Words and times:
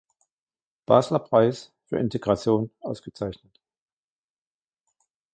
Basler 0.87 1.19
Preis 1.19 1.71
für 1.85 1.97
Integration 1.99 2.71
ausgezeichnet. 2.79 3.61